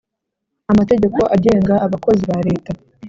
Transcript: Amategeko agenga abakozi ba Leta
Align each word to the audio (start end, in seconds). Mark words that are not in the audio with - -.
Amategeko 0.71 1.19
agenga 1.35 1.73
abakozi 1.85 2.23
ba 2.31 2.37
Leta 2.47 2.71